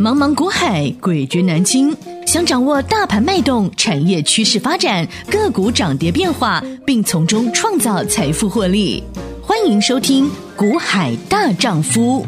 [0.00, 1.94] 茫茫股海，诡谲难清。
[2.26, 9.02] 想掌握大盘脉动、产业趋势发展、个股涨跌变化，并从中创造财富获利，
[9.42, 10.24] 欢迎收听
[10.56, 12.24] 《股海大丈夫》。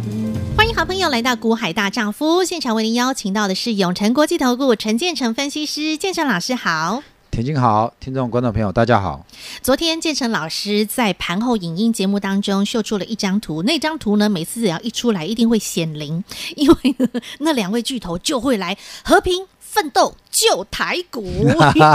[0.54, 7.02] 欢迎好朋友来到《股海大丈夫》现场，为您邀请到的是永诚国际投顾陈建成分析师，建成老师好。
[7.32, 9.24] 田静好，听众观众朋友大家好。
[9.62, 16.22] 昨天建成老师在盘后影音节目当中秀出了一张图，那张图呢，每次只要一出来，一定会显灵，
[16.56, 16.94] 因为
[17.38, 19.46] 那两位巨头就会来和平。
[19.72, 21.26] 奋斗救台股。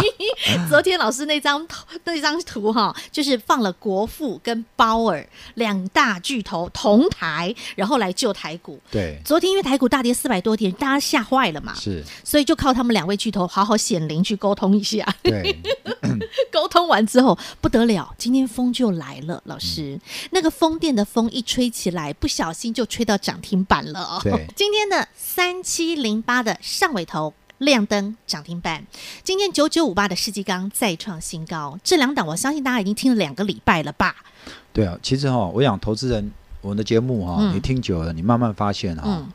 [0.67, 8.79] 昨天老师那张图，那张图哈，就是放了国富跟鲍尔两大巨头同台，然后来救台股。
[8.89, 11.75] 对，昨天因为台股大跌四百多点，大家吓坏了嘛。
[11.75, 15.05] 是，所以就靠他们两位巨头好好显灵去沟通一下。
[15.21, 15.55] 对，
[16.51, 19.39] 沟通完之后不得了，今天风就来了。
[19.45, 24.19] 老师，嗯、那个风电的风一吹起来，不小心就吹到涨停板了哦。
[24.23, 27.31] 对， 今天的三七零八的上尾投。
[27.59, 28.85] 亮灯涨停板，
[29.23, 34.15] 今天九九五八的世纪钢再创新高，这两档我相信大家已经听了两个礼拜了吧？
[34.71, 39.31] 对啊，其实哈、哦，我想投资人，我们的节目哈、哦，嗯、你听久了，你慢慢发现哈、哦，嗯、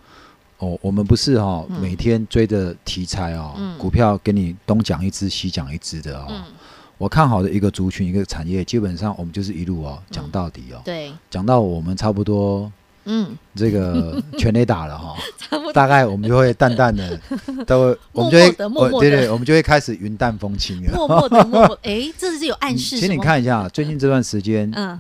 [0.59, 6.45] 哦，我们不是哈、哦，嗯、每天追着题材哦，嗯、股票给你东讲一支西讲一支的哦，嗯、
[6.99, 12.71] 我看好的一个族群一个产业，基本上我们就是一路哦讲到底哦，对，讲到我们差不多。
[13.05, 15.17] 嗯，这个 全垒打了哈，
[15.73, 17.21] 大概我们就会淡淡的，
[17.67, 18.51] 都会我们就会，
[19.01, 20.93] 对对，我们就会开始云淡风轻了。
[20.95, 22.99] 默默的，默默， 哎，这是有暗示。
[22.99, 24.99] 请你看一下最近这段时间，嗯，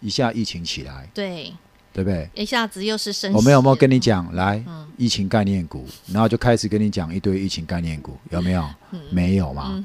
[0.00, 1.52] 一下疫情起来，对，
[1.92, 2.28] 对不对？
[2.34, 3.32] 一下子又是升。
[3.32, 4.62] 我们有没有跟你讲来
[4.96, 8.64] 疫情概念股，然后就开始跟你讲一堆疫情概念股，有没有？
[9.10, 9.82] 没有嘛。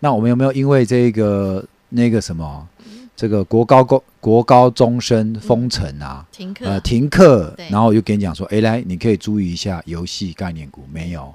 [0.00, 2.68] 那我们有没有因为这个那个什么？
[3.18, 11.34] 这个国高高国高中生封城啊，停课呃停课，然后我就跟你讲说，哎，来你可以注意一下游戏概念股没有？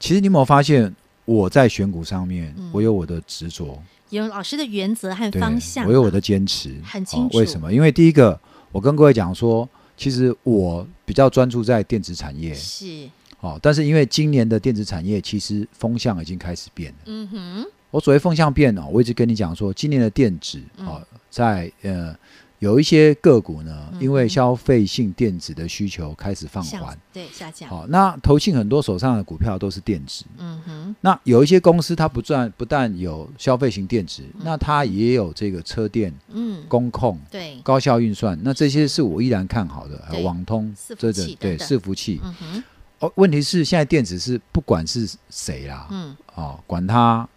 [0.00, 0.92] 其实你有没有发现
[1.24, 7.38] 我在选股上面，我有我的执着，有老师的原则和方向，我有我的坚持，很清楚。
[7.38, 7.72] 为什么？
[7.72, 8.36] 因为第一个，
[8.72, 13.08] 我跟各位讲说，其实我比较专注在电子产业，是
[13.38, 17.66] 哦，但是因为今年的电子产业其实风向已经开始变了，嗯哼。
[17.94, 21.00] 我所谓风向变哦，我一直跟你讲说，今年的电子哦，
[21.30, 22.12] 在呃
[22.58, 27.70] 有一些个股呢，因为消费性电子的需求开始放缓，对下降。
[27.70, 30.96] 好，那投信很多手上的股票都是电子，嗯哼。
[31.02, 42.64] 那有一些公司它不赚，不但有消费型电子，那它也有这个车电、嗯，工控，对，高效运算，那这些是我依然看好的，还有网通，这种对伺服器，嗯哼。
[42.98, 47.28] 哦，问题是现在电子是不管是谁啦，嗯，哦，管它。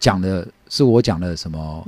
[0.00, 1.86] 讲的是我讲的什么？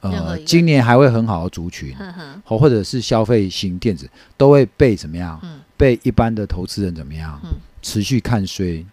[0.00, 1.96] 呃，今年还会很好的族群，
[2.44, 4.06] 或或者是消费型电子，
[4.36, 5.40] 都会被怎么样？
[5.76, 7.40] 被一般的投资人怎么样？
[7.80, 8.84] 持续看衰、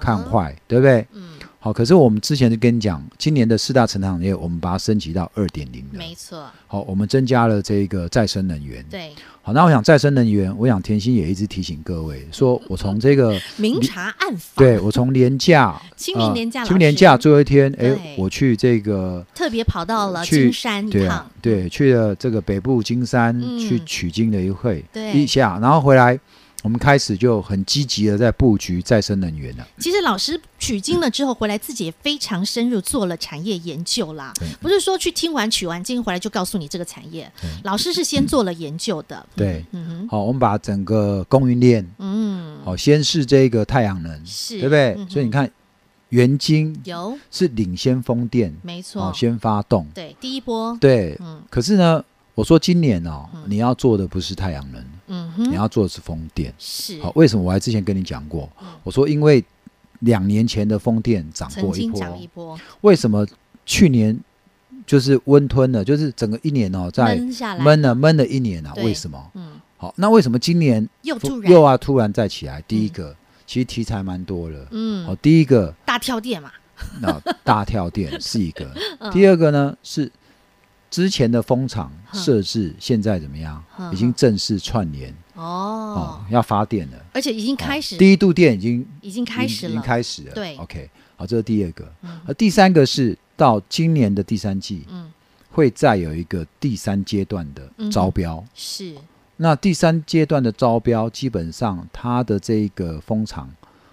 [0.00, 1.06] 看坏，对不对？
[1.62, 5.84] 好，可是我们之前就跟你讲，今年的四大成长产业，我们把它升级到二点零。
[5.92, 6.46] 没错。
[6.66, 8.82] 好，我们增加了这个再生能源。
[8.88, 9.10] 对。
[9.42, 24.82] 好，那我想再生能源，我想甜心也一直提醒各位说，我从这个 明察暗访，对我从年假清明年假，清明年假最后一天，哎，我去这个特别跑到了金山一趟，对，去了这个北部金山去取经的一会，
[25.14, 26.18] 一下，然后回来。
[26.62, 29.66] 我们开始就很积极的在布局再生能源了。
[29.78, 34.32] 其实老师取经了之后回来，自己也非常深入做了产业研究啦。
[34.60, 37.30] 不是说去听完取完经回来就告诉你这个产业。
[37.64, 39.26] 老师是先做了研究的。
[39.34, 44.98] 对，嗯好，我们把整个供应链，嗯，好，先是这个太阳能，是，对不对？
[45.08, 45.50] 所以你看，
[46.10, 51.42] 元晶有是领先风电，没错，先发动，对，第一波，对，嗯。
[51.48, 52.04] 可是呢，
[52.34, 54.84] 我说今年哦，你要做的不是太阳能。
[55.40, 57.10] 嗯，你要做的是风电，是好。
[57.14, 57.42] 为什么？
[57.42, 58.48] 我还之前跟你讲过，
[58.82, 59.42] 我说因为
[60.00, 62.58] 两年前的风电涨过一波，一波。
[62.82, 63.26] 为什么
[63.64, 64.18] 去年
[64.86, 67.16] 就是温吞了，就是整个一年哦，在
[67.58, 68.72] 闷了闷了一年啊？
[68.76, 69.30] 为什么？
[69.34, 72.62] 嗯，好，那为什么今年又突然又啊突然再起来？
[72.68, 73.14] 第一个，
[73.46, 76.50] 其实题材蛮多了，嗯，好，第一个大跳电嘛，
[77.00, 78.70] 那大跳电是一个，
[79.12, 80.10] 第二个呢是。
[80.90, 83.62] 之前的风场设置现在怎么样？
[83.92, 87.96] 已经正式串联哦，要发电了，而且已经开始。
[87.96, 90.32] 第一度电已经已经开始了，已经开始了。
[90.34, 91.90] 对，OK，好，这是第二个。
[92.26, 95.10] 而第三个是到今年的第三季，嗯，
[95.50, 98.44] 会再有一个第三阶段的招标。
[98.54, 98.96] 是，
[99.36, 103.48] 那第三阶段的招标，基本上它的这个风场。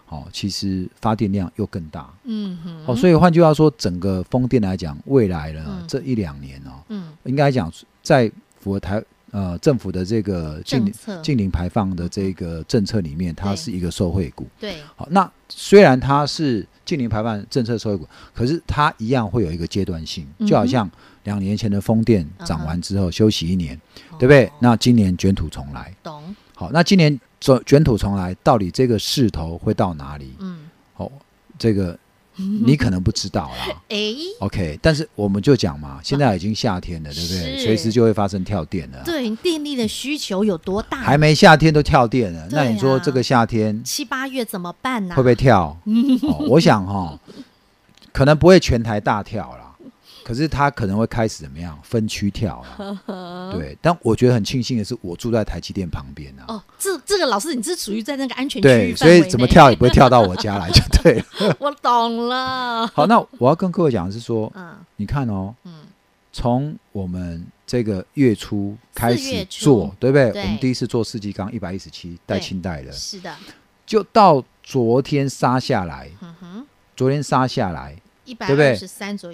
[0.09, 7.71] 哦，其实发电量又更大，嗯哼，哦，所以换句话说，整个风电来讲，未来呢、嗯、这一两年哦，嗯，应该讲
[8.01, 10.89] 在符合台呃政府的这个净
[11.21, 14.47] 净零排放的这个政策里面，它是一个受惠股。
[14.57, 20.89] 对，好，那虽然它是净零排放政策受惠股，可是它一样会有一个阶段性，就好像
[21.25, 23.77] 两年前的风电涨完之后休息一年，
[24.17, 24.49] 对不对？
[24.61, 25.93] 那今年卷土重来。
[26.01, 26.33] 懂。
[26.55, 30.33] 好，那今年卷卷土重来，到底这个势头会到哪里？
[30.39, 30.59] 嗯，
[30.95, 31.11] 哦，
[31.57, 31.97] 这个。
[32.39, 37.57] 你可能不知道啦， 哎，OK，但是我们就讲嘛，现在已经夏天了，对不对？
[37.57, 39.01] 随时就会发生跳电了。
[39.03, 40.97] 对，电力的需求有多大？
[40.99, 45.15] 还没夏天都跳电了，那你说这个夏天七八月怎么办呢？
[45.15, 45.75] 会不会跳？
[46.47, 47.19] 我想哈，
[48.13, 49.66] 可能不会全台大跳了。
[50.27, 53.77] 可是他可能会开始怎么样分区跳了， 对。
[53.81, 56.43] 但我觉得很庆幸的是，我住在台积电旁边啊。
[56.49, 61.55] 哦，这这个老师，你是属于在那个安全区对，所以怎么跳也不会跳到我家来，就对了。
[61.59, 62.85] 我懂了。
[62.87, 65.75] 好，那我要跟各位讲的是说，嗯，你看哦，嗯，
[66.33, 70.27] 从我们这个月初开始做，对不对？
[70.43, 73.33] 我们第一次做四季钢一百一十七带清代的，是的，
[73.85, 77.95] 就到昨天杀下来，嗯哼，昨天杀下来。
[78.35, 78.75] 对不对？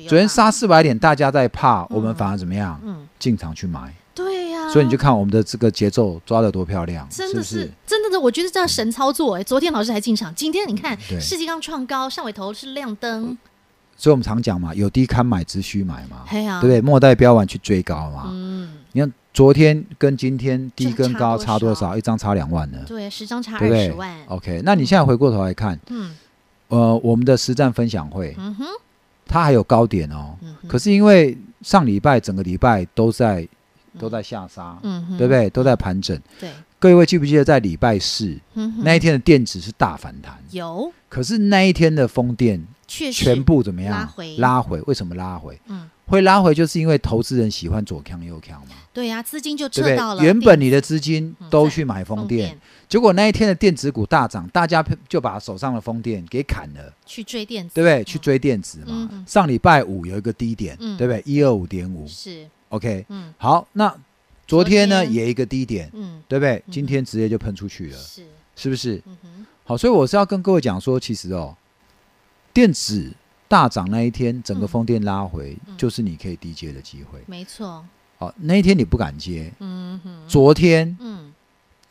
[0.08, 2.80] 昨天杀四百点，大家在怕，我们反而怎么样？
[2.84, 3.94] 嗯，进场去买。
[4.16, 9.44] 对呀，所以你就看我们的这个节奏抓得多漂亮，真的是，真的是，我觉得这样神操作哎！
[9.44, 13.36] 昨天老师还进场，今天你看世纪刚创高，上尾头是亮灯。
[13.98, 16.80] 所以我们常讲嘛，有低看买，只需买嘛，对不对？
[16.80, 18.26] 莫代标完去追高嘛。
[18.32, 21.98] 嗯，你看昨天跟今天低跟高差多少？
[21.98, 22.78] 一张差两万呢。
[22.86, 24.16] 对，十张差二十万。
[24.28, 26.12] OK，那你现在回过头来看，嗯。
[26.68, 28.66] 呃，我们的实战分享会，嗯哼，
[29.26, 30.36] 它还有高点哦。
[30.42, 33.48] 嗯、可是因为上礼拜整个礼拜都在
[34.00, 35.50] 都在下杀，嗯哼，对不对？
[35.50, 36.20] 都在盘整。
[36.40, 36.50] 对，
[36.80, 40.36] 各位记不记得在礼拜四、嗯、那一天的电子是大反弹？
[40.52, 40.92] 有。
[41.10, 43.92] 可是那一天的风电全部怎么样？
[43.92, 44.38] 拉回。
[44.38, 44.82] 拉回。
[44.88, 45.60] 为什么拉回？
[45.68, 45.90] 嗯。
[46.06, 48.76] 会拉回，就是因为投资人喜欢左扛右扛嘛。
[48.92, 50.22] 对呀，资金就撤到了。
[50.22, 52.60] 原本你的资金都去买风电，
[52.94, 58.04] 结果那一天的电子股大涨，大家就把手上的风电给砍了，去追电子，对不对？
[58.04, 59.26] 去追电子嘛。
[59.26, 61.20] 上礼拜五有一个低点，对不对？
[61.26, 63.04] 一二五点五是 OK。
[63.10, 63.92] 嗯，好，那
[64.46, 66.64] 昨天呢也一个低点，嗯，对不对？
[66.70, 69.02] 今天直接就喷出去了，是是不是？
[69.64, 71.58] 好，所以我是要跟各位讲说，其实哦，
[72.54, 73.12] 电子。
[73.48, 77.20] 大涨那一天，整个风电拉回，嗯、就是你可以低接的机会。
[77.26, 77.84] 没错。
[78.20, 79.52] 好，那一天你不敢接。
[79.60, 80.24] 嗯哼。
[80.28, 81.33] 昨天，嗯，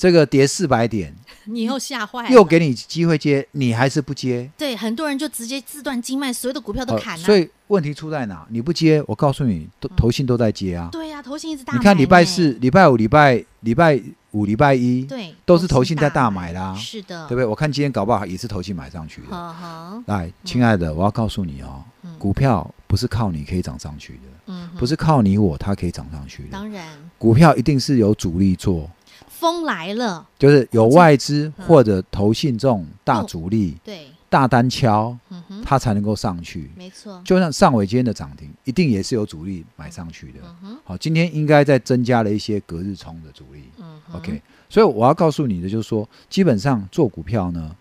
[0.02, 1.14] 这个跌四百点，
[1.44, 4.50] 你又吓坏了，又给你机会接，你还是不接。
[4.58, 7.24] 对，很多人就直接自断经脉，所有的股票都砍了。
[7.24, 8.44] 所以问题出在哪？
[8.50, 10.88] 你不接，我告诉你，都投信都在接啊。
[10.90, 11.72] 对呀，投信一直大。
[11.74, 14.02] 你看礼拜四、礼拜五、礼拜礼拜。
[14.32, 17.44] 五礼拜一，对，都是投信在大买啦，是的，对不对？
[17.44, 20.02] 我看今天搞不好也是投信买上去的。
[20.06, 21.84] 来，亲爱的，我要告诉你哦，
[22.18, 26.48] 股票不是靠你可以涨上去的，嗯，不是靠你我它可以涨上去的。
[26.50, 26.82] 当然，
[27.18, 28.88] 股票一定是有主力做，
[29.28, 34.08] 风来了，就是有外资或者投信这种大主力，对。
[34.32, 35.14] 大单敲，
[35.62, 36.70] 它才能够上去。
[36.74, 40.38] 没错，就像上尾今天的涨停，一定也是有主力买上去的。
[40.84, 43.64] 好，今天应该再增加了一些隔日冲的主力。
[43.78, 44.40] 嗯 OK，
[44.70, 47.76] 所以我要告诉你的就是说，基本上做股票呢，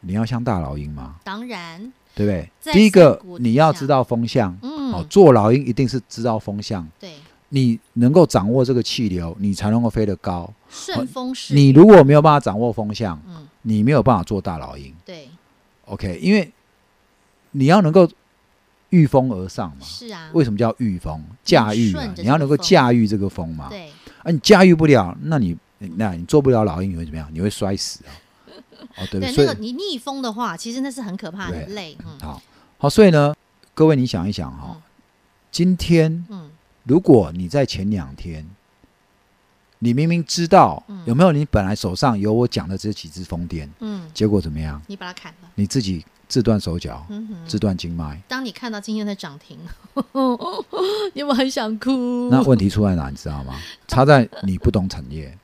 [0.00, 1.14] 你要像大老鹰吗？
[1.22, 1.80] 当然，
[2.16, 2.72] 对不对？
[2.72, 6.84] 第一个你要知道风向，嗯好，做老鹰一定是知道风向。
[6.98, 7.12] 对，
[7.54, 10.50] 你能够掌握这个气流，你才能够飞得高。
[10.70, 11.54] 顺风顺。
[11.54, 13.20] 你如果没有办法掌握风向，
[13.60, 14.94] 你没有办法做大老鹰。
[15.04, 15.28] 对。
[15.84, 16.50] OK，因为
[17.50, 18.08] 你要能够
[18.88, 20.30] 御风而上嘛，是啊。
[20.32, 21.22] 为什么叫御风？
[21.44, 23.68] 驾驭嘛，你要能够驾驭这个风嘛。
[23.68, 23.90] 对。
[24.22, 25.54] 啊，你驾驭不了，那你
[25.96, 27.28] 那你做不了老鹰，你会怎么样？
[27.30, 28.10] 你会摔死啊！
[28.96, 29.20] 哦，对。
[29.20, 31.98] 对，那个你逆风的话，其实那是很可怕的，累。
[32.22, 32.40] 好，
[32.78, 33.34] 好，所以呢，
[33.74, 34.80] 各位你想一想哈，
[35.50, 36.24] 今天，
[36.84, 38.44] 如果你在前两天，
[39.78, 41.32] 你明明知道有没有？
[41.32, 44.80] 你本来手上有我讲的这几只疯癫，嗯，结果怎么样？
[44.86, 47.06] 你把它砍了，你自己自断手脚，
[47.46, 48.20] 自断经脉。
[48.28, 49.58] 当你看到今天的涨停，
[51.14, 52.28] 你有没有很想哭？
[52.30, 53.10] 那问题出在哪？
[53.10, 53.54] 你知道吗？
[53.88, 55.36] 差在你不懂产业，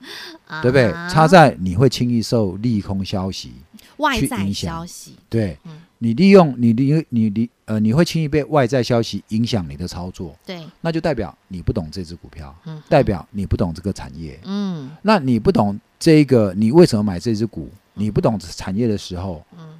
[0.61, 0.91] 对不对？
[1.09, 3.53] 差在你会轻易受利空消息、
[3.97, 5.57] 外在消息，对。
[5.99, 17.69] 你利用你利你利呃，你会轻易被外在消息影响你的操作，对，那就代表你不懂这只股票，嗯，代表你不懂这个产业，嗯，那你不懂这一个，你为什么买这只股？
[17.93, 19.77] 你不懂产业的时候，嗯，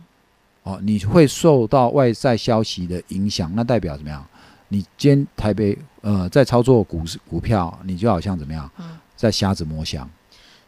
[0.64, 4.24] 哦，你会受到外在消息的影响，那代表怎么样？
[4.68, 8.70] 你今天台北呃在操作股市股票，你就好像怎么样？
[8.78, 8.86] 嗯，
[9.16, 10.08] 在瞎子摸象。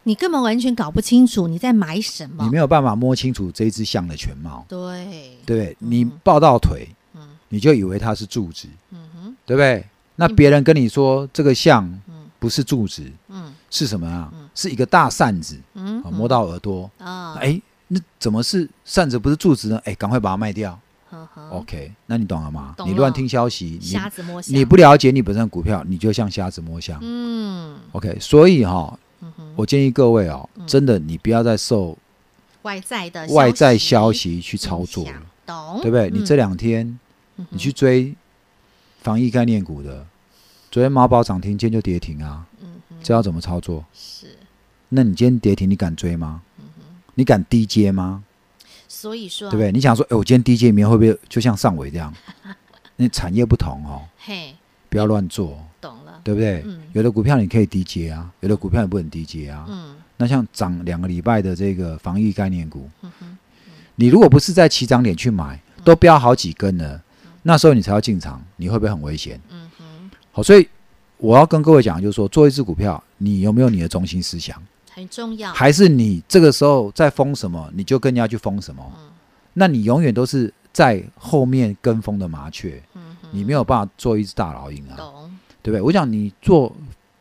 [0.04, 4.64] 你根本完全搞不清楚你在买什么，你没有办法摸清楚这一只象的全貌。
[4.68, 5.38] 对。
[5.46, 6.88] 对，你抱到腿，
[7.48, 8.66] 你就以为它是柱子，
[9.46, 9.84] 对不对？
[10.16, 11.88] 那别人跟你说这个象，
[12.38, 14.30] 不是柱子，嗯，是什么啊？
[14.34, 16.90] 嗯、是一个大扇子，嗯，摸到耳朵。
[16.98, 19.80] 啊，哎、哦，那怎么是扇子不是柱子呢？
[19.84, 20.78] 哎，赶快把它卖掉。
[21.50, 22.74] OK，那你懂了吗？
[22.78, 26.98] 了，你乱听消息，瞎子摸象，你不了解你本身的股票，你就像瞎子摸象。
[27.02, 28.98] 嗯，OK，所以哈、
[29.56, 31.96] 我建议各位哦，嗯、真的你不要再受
[32.62, 35.80] 外在的外在消息去操作了，懂？
[35.82, 36.08] 对不对？
[36.10, 36.98] 嗯、你这两天
[37.50, 38.14] 你去追
[39.00, 40.06] 防疫概念股的，
[40.70, 42.46] 昨天毛宝涨停，今天就跌停啊。
[42.60, 43.84] 嗯哼，这要怎么操作？
[43.92, 44.38] 是，
[44.90, 46.42] 那你今天跌停，你敢追吗？
[47.14, 48.24] 你敢低接吗？
[48.88, 49.72] 所以说，对不对？
[49.72, 52.14] 你想说，哎，我今天低阶明天会不会就像上尾这样？
[52.96, 54.54] 那产业不同哦，嘿，
[54.88, 55.58] 不要乱做，
[56.22, 56.62] 对不对？
[56.66, 59.66] 嗯，有的股票你可以低接啊，有的股票也不能低接啊。
[59.68, 62.88] 嗯，那像涨两个礼拜的这个防疫概念股，
[63.96, 67.00] 你如果不是在起涨点去买，都飙好几根了，
[67.42, 69.40] 那时候你才要进场，你会不会很危险？
[69.50, 70.68] 嗯哼，好，所以
[71.18, 74.60] 我要跟各位讲，就是说，做一只股票，你有没有你的中心思想？
[74.90, 78.92] 很重要，还是你这个时候在封什么，你就跟人家去封什么？
[78.96, 79.10] 嗯、
[79.54, 83.28] 那你永远都是在后面跟风的麻雀，嗯、哼。
[83.32, 85.21] 你没有办法做一只大老鹰啊，懂
[85.62, 85.80] 对不对？
[85.80, 86.74] 我想你做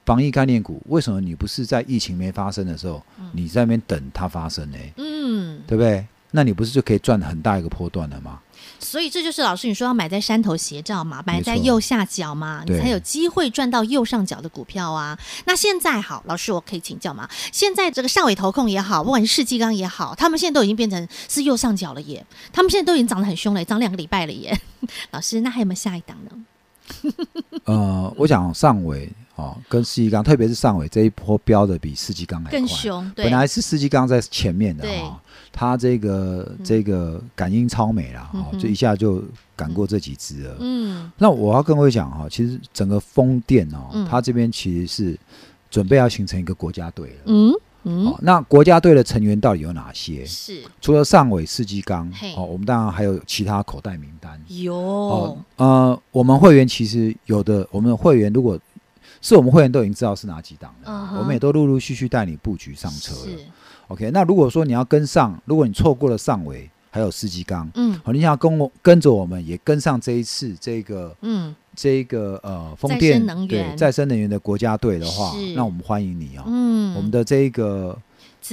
[0.06, 4.78] 防疫概念股，为什么你不是在疫情没发生的时候，嗯、你在那边等它发生呢？
[4.98, 6.06] 嗯，对不对？
[6.34, 8.40] 那你不是就可以赚很大一个波段了吗？
[8.80, 15.18] 所以这就是老师你说要买在山头斜照嘛，买在右下角嘛，你才有机会赚到右上角的股票啊。
[15.46, 17.30] 那现在好，老师我可以请教吗？
[17.52, 24.58] 现在这个上尾投控也好，不管是世纪钢也好，他们现在都已经变成是右上角了耶，他们现在都已经涨得很凶了，涨两个礼拜了耶。
[25.12, 26.32] 老师，那还有没有下一档呢？
[27.66, 29.10] 呃，我想上尾。
[29.38, 33.12] 哦，跟世纪钢，特别是上尾这一波飙的比世纪钢还快，更凶。
[33.16, 35.20] 对，本来是世纪钢在前面的哈对、哦，
[35.54, 39.24] 它这个这个感应超美了，嗯、哼哦，就一下就
[39.56, 40.58] 赶过这几只了。
[40.60, 45.18] 嗯，那我要跟各位讲哈，其实整个风电哦，嗯、它这边其实是
[45.72, 47.22] 准备要形成一个国家队了。
[47.28, 47.52] 嗯。
[47.84, 50.26] 嗯、哦，那国家队的成员到底有哪些？
[50.26, 54.40] 是除了上尾、世纪钢，嘿哦，我们当然还有其他口袋名单。
[54.48, 58.60] 有哦，呃，我们会员其实有的，我们的会员如果
[59.22, 63.38] 是我们会员都已经知道是哪几档了，嗯、我们也都陆陆续续带你布局上车了。
[63.88, 71.56] OK，那如果说你要跟上，如果你错过了上纬还有世纪钢，嗯，好，你想要跟我跟着我们也跟上这一次这个，嗯。
[71.74, 76.44] 这个呃，风电对再生能源的国家队的话，是那我们欢迎你哦。
[76.46, 77.98] 嗯，我们的这个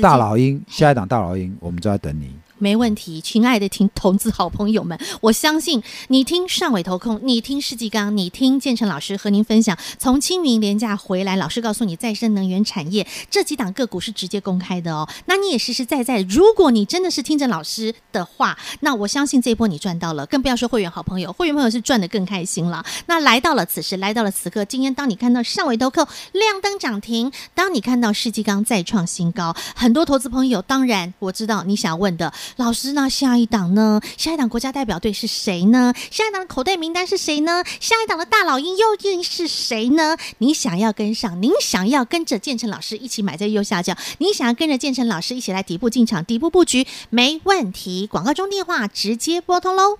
[0.00, 2.32] 大老鹰，下一档大老鹰，我们就在等你。
[2.58, 15.08] 没问题，亲爱的听投资好朋友们，我相信你听上纬投控，你听世纪钢，你听建成老师和您分享，从清明连假回来，老师告诉你再生能源产业这几档个股是直接公开的哦。
[15.26, 22.84] 那你也实实在在，如果你真的是听着老师的话，那我相信这一波你赚到了，更不要说会员好朋友，会员朋友是赚得更开心了。
[23.06, 32.32] 那来到了此时，来到了此刻，今天当你看到上纬投控亮灯涨停，当你看到世纪钢再创新高，很多投资朋友，当然我知道你想问的。
[32.56, 34.00] 老师，那下一档呢？
[34.16, 35.92] 下一档国家代表队是谁呢？
[36.10, 37.62] 下一档的口袋名单是谁呢？
[37.80, 40.16] 下一档的大老鹰又又是谁呢？
[40.38, 41.40] 你想要跟上？
[41.40, 43.96] 您想要跟着建成老师一起买在右下角？
[44.18, 46.86] 您想要跟着建成老师一起来底部进场、底部布局？
[47.10, 49.98] 没问题，广告中电话直接拨通喽。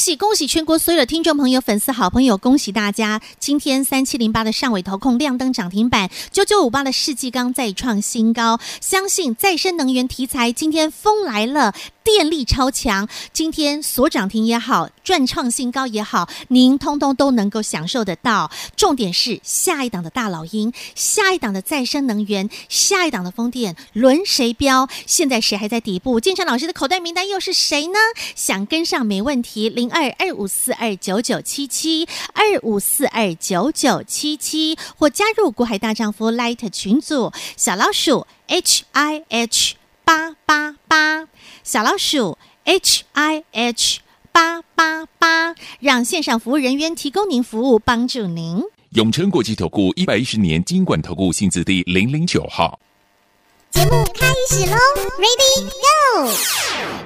[0.00, 3.20] 恭喜恭喜全国所有的听众朋友、粉丝好朋友，恭喜大家！
[3.38, 8.58] 今天三七零八的上尾投控亮灯涨停板，九九五八的世纪钢再创新高。
[8.80, 18.50] 相信再生能源题材今天风来了，电力超强，今天所涨停也好，赚创新高也好，您通通都能够享受得到。
[18.74, 24.88] 重点是下一档的大老鹰，下一档的再生能源，下一档的风电，轮谁标？
[25.04, 26.18] 现在谁还在底部？
[26.18, 27.98] 建成老师的口袋名单又是谁呢？
[28.34, 41.28] 想跟上没问题，零二二五四二九九七七二五四二九九七七，或加入国海大丈夫 Light 群组，小老鼠 H I H 八八八，
[41.62, 44.00] 小老鼠 H I H
[44.32, 48.62] 八八八，让线上服务人员提供您服务，帮助您。
[48.90, 52.80] 永诚国际投顾一百一十年金管投顾薪资第零零九号。
[53.70, 54.76] 节目开始喽
[55.16, 56.32] ，Ready Go！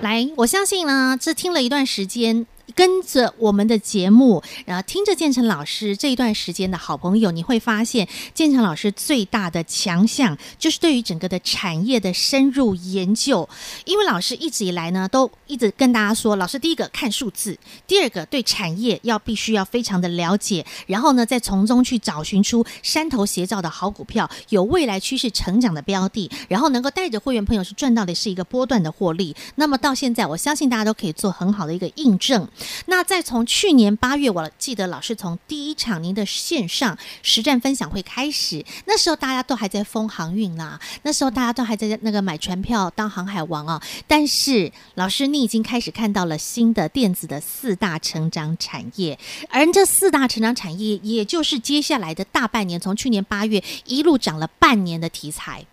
[0.01, 2.47] 来，我相信呢，这听了一段时间。
[2.75, 13.49] 跟着我们的节目，然后听着建成老师这一段时间的好朋友，你会发现建成老师最大的强项就是对于整个的产业的深入研究。
[13.85, 29.37] 因为老师一直以来呢，都一直跟大家说，老师第一个看数字，第二个对产业要必须要非常的了解，然后呢，再从中去找寻出山头斜照的好股票，有未来趋势成长的标的，然后能够带着会员朋友是赚到的是一个波段的获利。
[29.55, 32.49] 那么到现在，我相信大家都可以做很好的一个印证。
[32.87, 43.83] 那再从去年八月，我记得老师从第一场您的线上实战分享会开始，那时候大家都还在封航运啦，那时候大家都还在那个买船票当航海王啊。
[44.07, 49.19] 但是老师，你已经开始看到了新的电子的四大成长产业，
[49.49, 55.67] 而这四大成长产业，也就是接下来的大半年，从去年八月一路涨了半年的题材。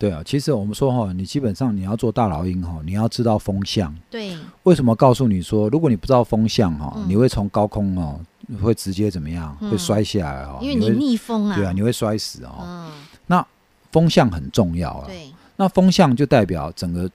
[0.00, 3.94] 对啊，其实我们说哈，你基本上你要做大老鹰哈，你要知道风向。
[4.08, 4.34] 对。
[4.62, 8.18] 为什么告诉你说，如果你不知道风向哈，嗯、你会从高空哦，
[8.62, 9.54] 会直接怎么样？
[9.60, 10.58] 嗯、会摔下来哦。
[10.62, 11.54] 因为你逆风啊。
[11.54, 12.60] 对啊，你会摔死哦。
[12.62, 12.90] 嗯。
[13.26, 13.46] 那
[13.92, 15.06] 风向很重要啊。
[15.06, 15.30] 对。
[15.56, 17.10] 那风向就代表整个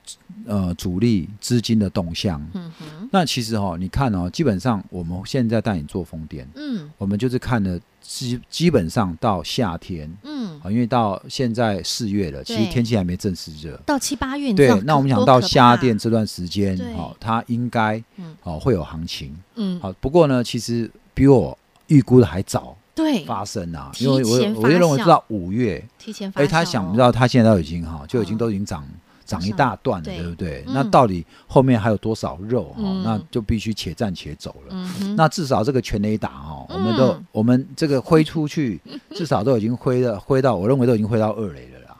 [0.45, 2.39] 呃主力资金的动向。
[2.53, 3.09] 嗯哼。
[3.11, 7.79] 那其实哈，你看哦，基本上我们现在带你做风电，嗯，我们就是看了。
[8.07, 10.34] 基基本上到夏天，嗯，
[10.71, 13.79] 因为到现在四月了，其实天气还没正式热。
[13.85, 18.01] 到七八月，对，那我们想到虾店这段时间，哦，它应该
[18.43, 19.91] 哦会有行情，嗯，好。
[19.93, 21.57] 不过呢，其实比我
[21.87, 28.83] 预估的还早，对，发生啊，因为我我就认为知道五月，提前发，哎，他想不到，他现在都已经哈，就已经都已经涨。
[29.25, 30.63] 涨一大段了，对不对？
[30.67, 32.83] 那到底后面还有多少肉哈？
[33.03, 34.89] 那就必须且战且走了。
[35.17, 38.79] 那至少这个全雷打哈，我们都我们这个挥出去，
[39.15, 41.97] 至少都已经挥了挥到，我认为都已经挥到二垒了啦。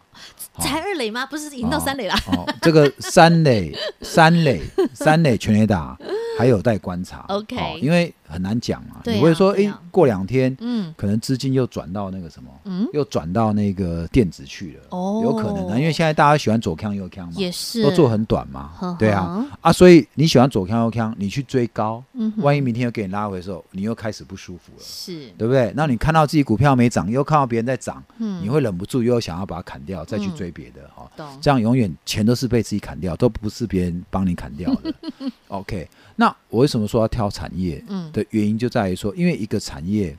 [0.59, 1.25] 才二垒吗？
[1.25, 2.13] 不是已经到三垒了？
[2.27, 4.61] 哦，这个三垒三垒
[4.93, 5.97] 三垒全雷打
[6.37, 7.25] 还有待观察。
[7.29, 8.13] OK，因为。
[8.27, 25.71] 很难讲嘛，你会说，哎，过两天，嗯，可能资金又转到那个什么，嗯，又转到那个电子去了，哦，有可能啊，因为现在大家喜欢左看右看嘛，也是，都做很短嘛，对啊，啊，所以你喜欢左看右看，你去追高，嗯，万一明天又给你拉回的时候，你又开始不舒服了，是，对不对？
[25.75, 34.93] 那你看到自己股票没涨，又看到别人在涨，嗯，你会忍不住又想要把它砍掉，再去追别的，哈，这样永远钱都是被自己砍掉，都不是别人帮你砍掉的，
[35.49, 35.87] OK。
[36.17, 37.83] 那我为什么说要挑产业？
[37.89, 40.17] 嗯，的原因就在于说，因为一个产业，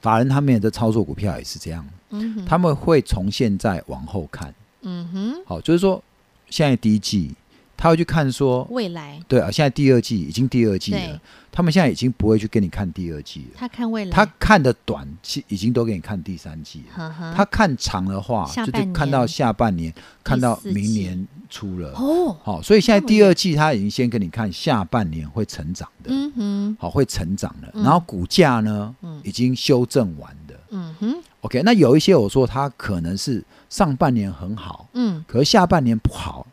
[0.00, 6.02] 法人他们的操作股票也是这样，嗯，他们会从现在往后看，嗯哼，好，就是说
[6.48, 7.34] 现在第一季。
[7.80, 11.18] 他会去看说未来，对啊，现在第二季已经第二季了，
[11.50, 13.56] 他们现在已经不会去跟你看第二季了。
[13.56, 17.34] 他看未来，他看的短期已经都给你看第三季了。
[17.34, 19.90] 他看长的话，就是看到下半年，
[20.22, 21.94] 看到明年初了。
[21.94, 27.72] 哦，好，所以现在第二季他已经先给你看下半年会成长的，嗯哼，好，会成长的。
[27.82, 31.16] 然后股价呢，已经修正完的，嗯哼。
[31.40, 36.46] OK，那有一些我说他可能是上半年很好，嗯，可是下半年不好。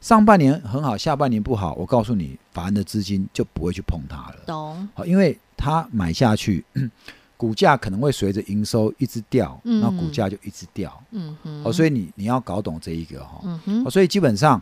[0.00, 4.36] 上半年很好，下半年不好，我告诉你，法人的资金就不会去碰它了。
[4.46, 4.88] 懂？
[4.94, 6.64] 好，因为它买下去，
[7.36, 10.90] 股价可能会随着营收一直掉，那、嗯、股价就一直掉。
[11.10, 11.62] 嗯哼。
[11.64, 13.40] 好，所以你你要搞懂这一个哈。
[13.44, 13.90] 嗯哼。
[13.90, 14.60] 所以基本上，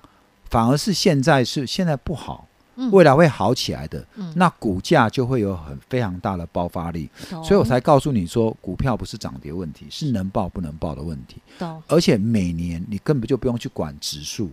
[0.51, 2.48] 反而是现在是现在不好。
[2.93, 7.11] 未来会好起来的，嗯、那股价就会有很非常大的爆发力，
[7.43, 11.43] 所以我才告诉你说，股票不是涨跌问题，是能爆不能爆的问题。
[11.59, 11.83] 懂。
[11.89, 14.51] 而且每年你根本就不用去管指数，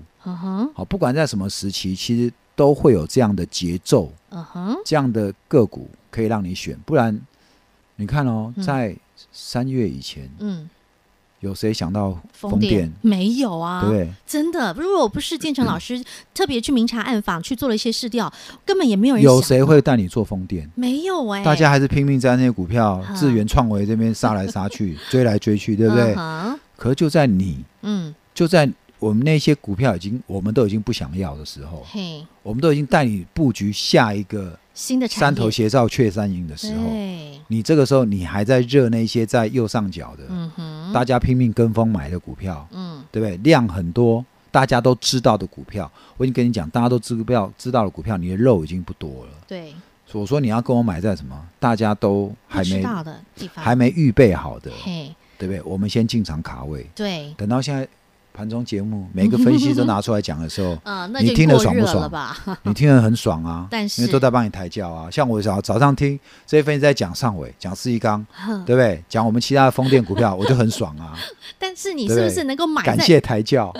[0.73, 4.11] 好，不管在什么时期，其实都会有这样的节奏，
[4.83, 6.79] 这样的个股可以让你选。
[6.85, 7.19] 不然，
[7.95, 8.95] 你看哦，在
[9.31, 10.69] 三月以前，嗯。
[11.45, 12.91] 嗯有谁想到风电？
[13.01, 14.73] 没有啊，对，真的。
[14.77, 16.03] 如果不是建成老师
[16.33, 18.31] 特别去明察暗访，去做了一些试调，
[18.65, 19.23] 根本也没有人。
[19.23, 20.67] 有谁会带你做风电？
[20.73, 26.15] 没有哎，大家还是拼命在那些股票、智源创维这边杀来杀去， 追来追去，对不对？
[26.75, 28.67] 可是就在你，嗯，就在
[29.05, 34.57] 我们那些股票已经，我们都已经不想要的时候，嘿，我们都已经带你布局下一个。
[34.73, 43.37] 新的山头斜照雀山营的时候，对你这个时候你还在热那些在右上角的，嗯、哼大家拼命跟风买的股票，嗯，对不对？
[43.37, 49.31] 量很多，大家都知道的股票，我已经跟你讲，大家都知不道知道的股票，你的肉已经不多了。
[49.47, 49.73] 对，
[50.05, 51.41] 所以我说你要跟我买在什么？
[51.57, 52.83] 大家都还没
[53.53, 54.69] 还没预备好的，
[55.37, 55.61] 对不对？
[55.61, 57.87] 我们先进场卡位，对，等到现在。
[58.35, 60.77] 盘中节目，每个分析都拿出来讲的时候，
[61.21, 62.11] 你听得爽不爽？
[62.63, 65.09] 你听得很爽啊， 但是因为都在帮你抬轿啊。
[65.09, 68.25] 像我早早上听这些分析在讲上尾，讲四一钢，
[68.65, 69.01] 对不对？
[69.07, 71.17] 讲我们其他的风电股票，我就很爽啊。
[71.57, 72.83] 但是你是不是能够买？
[72.83, 73.73] 感谢抬轿。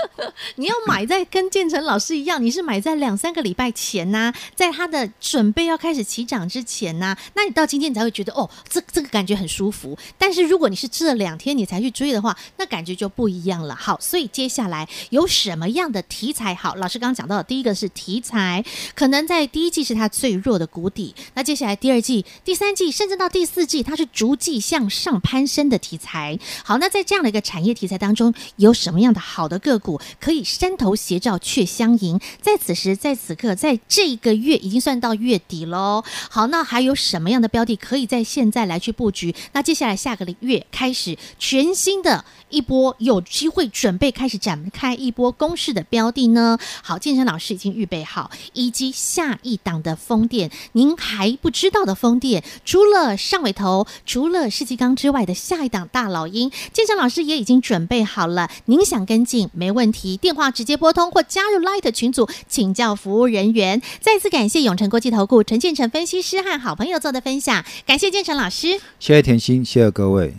[0.55, 9.97] 你要买在跟建成老师一样，你是买在两三个礼拜前呐，在他的准备要开始起涨之前呐，那你到今天你才会觉得哦，这这个感觉很舒服。
[10.17, 13.75] 但是如果你是这两天你才去追的话，那感觉就不一样了。
[13.75, 14.44] 好，所以接。
[14.45, 16.53] 接下来有什么样的题材？
[16.53, 26.37] 好，老师刚刚讲到的第一个是题材，可能在第一季是它最弱的谷底，那接下来第二季、第三季，甚至到第四季，它是逐季向上攀升的题材。
[26.63, 32.19] 好，那在这样的一个产业题材当中，有什么样的好的个股可以山头斜照却相迎？
[32.39, 36.03] 在此时，在此刻，在这个月已经算到月底喽。
[36.29, 39.33] 好，那还有什么样的标的可以在现在来去布局？
[39.53, 46.57] 那接下来下个月开始全新的一波有机会准备开始展开一波攻势的标的呢？
[46.83, 58.49] 好，建成老师已经预备好，以及下一档的风电，您还不知道的风电，除了上尾头，除了世纪钢之外的下一档大老鹰，建成老师也已经准备好了。
[58.65, 63.81] 您想跟进没问题，电话直接拨通或加入 Light 群组请教服务人员。
[64.01, 70.33] 再次感谢永诚国际投顾陈建成分析师和好朋友做的分享，感谢建成老师，谢谢甜心，谢谢各位。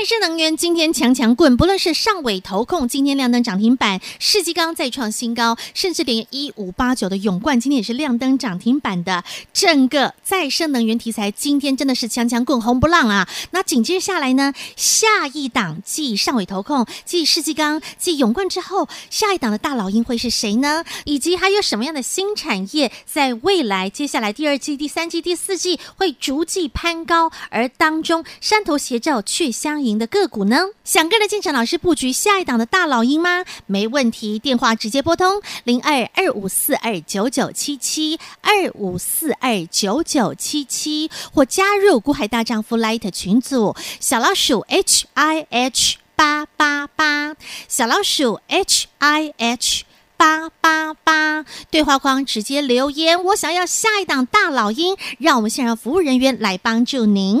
[0.00, 9.22] 再生能源今天强强棍，不论是上尾投控今天亮灯涨停板，世纪钢再创新高，甚至连一五八九的永冠今天也是亮灯涨停板的。
[9.52, 13.28] 整个再生能源题材今天真的是强强棍红不浪啊！
[13.50, 20.82] 那紧接下来呢，下一档继上尾投控、继世纪钢、继永冠之后，下一档的大老鹰会是谁呢？
[21.04, 30.66] 以及还有什么样的新产业在未来接下来第二季、第三季、第四季会逐季攀高，而当中山头斜照却相迎您的个股呢？
[30.84, 33.44] 想跟着建成老师布局下一档的大老鹰吗？
[33.66, 47.34] 没问题，电话直接拨通零二二五四二九九七七二五四二九九七七，或加入股海大丈夫 Light 群组小老鼠 H I H 八八八，
[47.66, 49.82] 小老鼠 H I H
[50.16, 57.40] 八八八，对话框直接留言，我想要下一档大老鹰，让我们线上服务人员来帮助您。